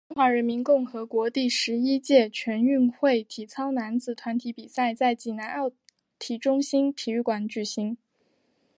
[0.09, 5.71] 中华人民共和国第十一届全运会体操男子团体比赛在济南奥
[6.17, 7.95] 体中心体育馆举行。